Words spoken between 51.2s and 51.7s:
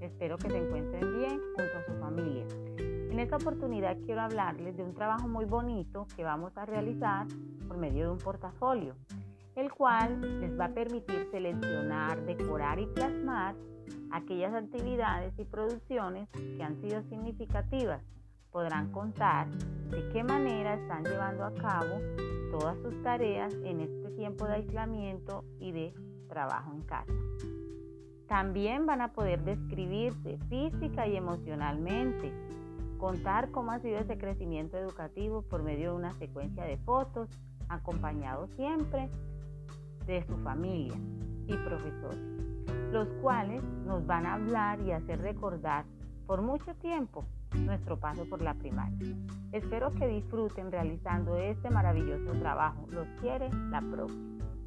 este